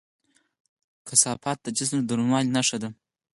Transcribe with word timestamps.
کثافت 1.07 1.57
د 1.63 1.67
جسم 1.77 1.95
د 1.99 2.03
دروندوالي 2.09 2.49
نښه 2.55 2.77
ده. 2.81 2.89